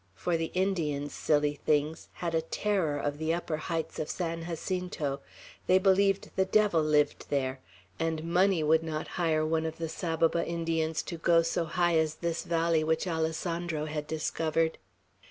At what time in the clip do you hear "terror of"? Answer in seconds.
2.41-3.19